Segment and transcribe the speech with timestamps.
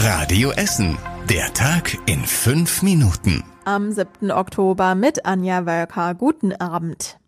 [0.00, 0.96] Radio Essen.
[1.28, 3.42] Der Tag in fünf Minuten.
[3.64, 4.30] Am 7.
[4.30, 6.14] Oktober mit Anja Wölker.
[6.14, 7.18] Guten Abend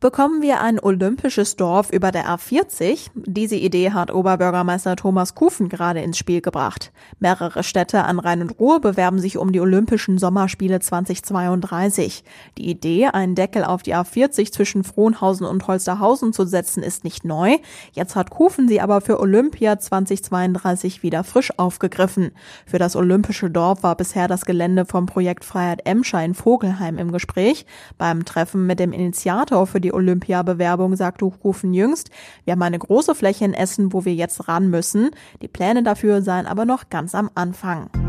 [0.00, 3.10] bekommen wir ein olympisches Dorf über der A40.
[3.14, 6.92] Diese Idee hat Oberbürgermeister Thomas Kufen gerade ins Spiel gebracht.
[7.20, 12.24] Mehrere Städte an Rhein und Ruhr bewerben sich um die Olympischen Sommerspiele 2032.
[12.58, 17.24] Die Idee, einen Deckel auf die A40 zwischen Frohnhausen und Holsterhausen zu setzen, ist nicht
[17.24, 17.56] neu.
[17.92, 22.32] Jetzt hat Kufen sie aber für Olympia 2032 wieder frisch aufgegriffen.
[22.66, 27.12] Für das Olympische Dorf war bisher das Gelände vom Projekt Freiheit Emscher in Vogelheim im
[27.12, 27.66] Gespräch.
[27.98, 32.10] Beim Treffen mit dem Initiator für die Olympiabewerbung, sagte Hufen jüngst.
[32.44, 35.10] Wir haben eine große Fläche in Essen, wo wir jetzt ran müssen.
[35.42, 38.03] Die Pläne dafür seien aber noch ganz am Anfang.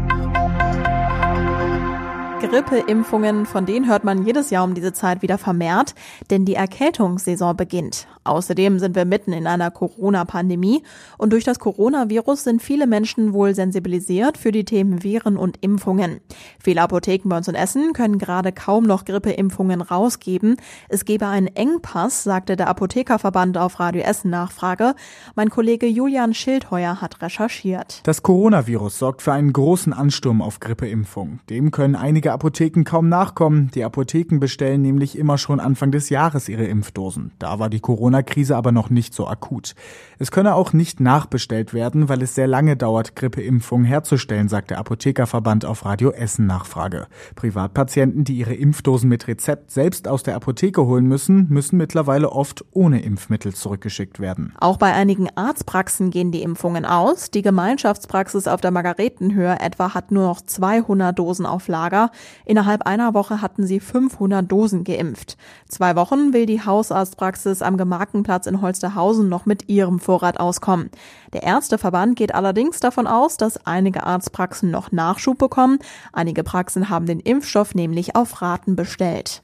[2.48, 5.95] Grippeimpfungen, von denen hört man jedes Jahr um diese Zeit wieder vermehrt,
[6.30, 8.08] denn die Erkältungssaison beginnt.
[8.23, 10.81] Außerdem sind wir mitten in einer Corona-Pandemie
[11.17, 16.22] und durch das Coronavirus sind viele Menschen wohl sensibilisiert für die Themen Viren und Impfungen.
[16.63, 20.58] Viele Apotheken bei uns in Essen können gerade kaum noch Grippeimpfungen rausgeben.
[20.89, 24.95] Es gebe einen Engpass, sagte der Apothekerverband auf Radio Essen Nachfrage.
[25.36, 28.02] Mein Kollege Julian Schildheuer hat recherchiert.
[28.03, 31.41] Das Coronavirus sorgt für einen großen Ansturm auf Grippeimpfungen.
[31.50, 33.72] Dem können einige Apotheken kaum nachkommen.
[33.73, 37.31] Die Apotheken bestellen nämlich immer schon Anfang des Jahres ihre Impfdosen.
[37.39, 39.73] Da war die Corona Corona-Krise aber noch nicht so akut.
[40.19, 44.80] Es könne auch nicht nachbestellt werden, weil es sehr lange dauert, Grippeimpfungen herzustellen, sagt der
[44.80, 47.08] Apothekerverband auf Radio Essen Nachfrage.
[47.36, 52.63] Privatpatienten, die ihre Impfdosen mit Rezept selbst aus der Apotheke holen müssen, müssen mittlerweile oft
[52.72, 54.53] ohne Impfmittel zurückgeschickt werden.
[54.59, 57.31] Auch bei einigen Arztpraxen gehen die Impfungen aus.
[57.31, 62.11] Die Gemeinschaftspraxis auf der Margaretenhöhe etwa hat nur noch 200 Dosen auf Lager.
[62.45, 65.38] Innerhalb einer Woche hatten sie 500 Dosen geimpft.
[65.67, 70.89] Zwei Wochen will die Hausarztpraxis am Gemarkt Markenplatz in Holsterhausen noch mit ihrem Vorrat auskommen.
[71.33, 75.80] Der Ärzteverband geht allerdings davon aus, dass einige Arztpraxen noch Nachschub bekommen.
[76.13, 79.44] Einige Praxen haben den Impfstoff nämlich auf Raten bestellt.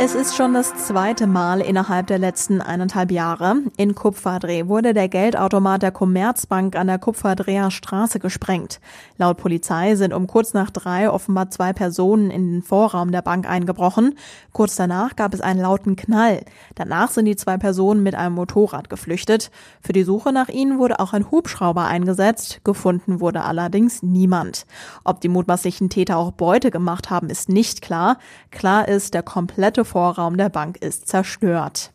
[0.00, 3.56] Es ist schon das zweite Mal innerhalb der letzten eineinhalb Jahre.
[3.76, 8.80] In Kupferdreh wurde der Geldautomat der Commerzbank an der Kupferdreher Straße gesprengt.
[9.16, 13.50] Laut Polizei sind um kurz nach drei offenbar zwei Personen in den Vorraum der Bank
[13.50, 14.16] eingebrochen.
[14.52, 16.44] Kurz danach gab es einen lauten Knall.
[16.76, 19.50] Danach sind die zwei Personen mit einem Motorrad geflüchtet.
[19.80, 22.60] Für die Suche nach ihnen wurde auch ein Hubschrauber eingesetzt.
[22.62, 24.64] Gefunden wurde allerdings niemand.
[25.02, 28.18] Ob die mutmaßlichen Täter auch Beute gemacht haben, ist nicht klar.
[28.52, 31.94] Klar ist, der komplette Vorraum der Bank ist zerstört.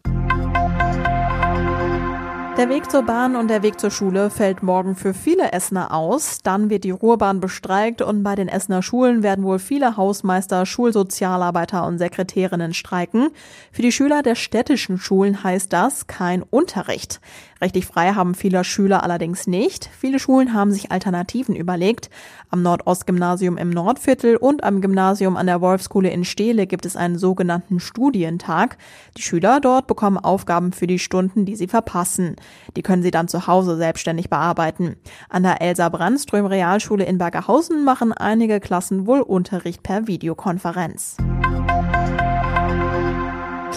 [2.55, 6.37] Der Weg zur Bahn und der Weg zur Schule fällt morgen für viele Essener aus.
[6.43, 11.83] Dann wird die Ruhrbahn bestreikt und bei den Essener Schulen werden wohl viele Hausmeister, Schulsozialarbeiter
[11.87, 13.29] und Sekretärinnen streiken.
[13.71, 17.19] Für die Schüler der städtischen Schulen heißt das kein Unterricht.
[17.59, 19.89] Richtig frei haben viele Schüler allerdings nicht.
[19.97, 22.09] Viele Schulen haben sich Alternativen überlegt.
[22.49, 27.17] Am Nordostgymnasium im Nordviertel und am Gymnasium an der Wolfsschule in Steele gibt es einen
[27.17, 28.77] sogenannten Studientag.
[29.17, 32.35] Die Schüler dort bekommen Aufgaben für die Stunden, die sie verpassen.
[32.75, 34.95] Die können sie dann zu Hause selbstständig bearbeiten.
[35.29, 41.17] An der Elsa Brandström Realschule in Bergerhausen machen einige Klassen wohl Unterricht per Videokonferenz.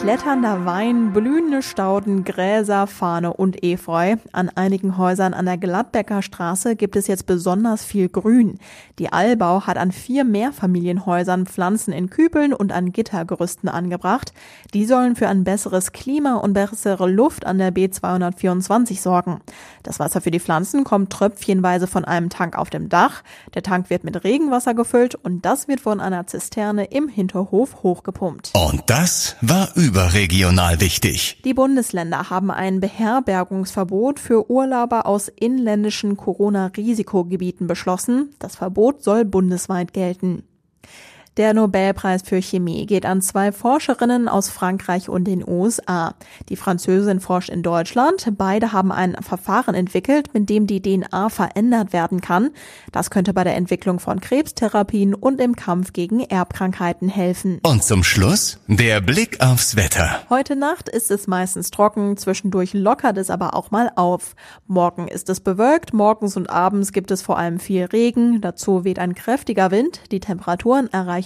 [0.06, 4.14] Kletternder Wein, blühende Stauden, Gräser, Fahne und Efeu.
[4.30, 8.60] An einigen Häusern an der Gladbecker Straße gibt es jetzt besonders viel Grün.
[9.00, 14.32] Die Allbau hat an vier Mehrfamilienhäusern Pflanzen in Kübeln und an Gittergerüsten angebracht.
[14.74, 19.40] Die sollen für ein besseres Klima und bessere Luft an der B224 sorgen.
[19.82, 23.24] Das Wasser für die Pflanzen kommt tröpfchenweise von einem Tank auf dem Dach.
[23.54, 28.52] Der Tank wird mit Regenwasser gefüllt und das wird von einer Zisterne im Hinterhof hochgepumpt.
[28.54, 31.40] Und das war überregional wichtig.
[31.46, 38.34] Die Bundesländer haben ein Beherbergungsverbot für Urlauber aus inländischen Corona-Risikogebieten beschlossen.
[38.38, 40.42] Das Verbot soll bundesweit gelten.
[41.36, 46.14] Der Nobelpreis für Chemie geht an zwei Forscherinnen aus Frankreich und den USA.
[46.48, 48.26] Die Französin forscht in Deutschland.
[48.38, 52.52] Beide haben ein Verfahren entwickelt, mit dem die DNA verändert werden kann.
[52.90, 57.60] Das könnte bei der Entwicklung von Krebstherapien und im Kampf gegen Erbkrankheiten helfen.
[57.62, 60.22] Und zum Schluss der Blick aufs Wetter.
[60.30, 64.36] Heute Nacht ist es meistens trocken, zwischendurch lockert es aber auch mal auf.
[64.66, 68.98] Morgen ist es bewölkt, morgens und abends gibt es vor allem viel Regen, dazu weht
[68.98, 71.25] ein kräftiger Wind, die Temperaturen erreichen